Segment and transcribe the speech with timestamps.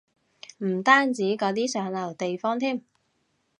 [0.65, 2.83] 唔單止嗰啲上流地方添